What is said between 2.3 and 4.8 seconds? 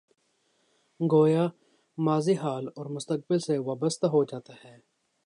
حال اور مستقبل سے وابستہ ہو جاتا ہے۔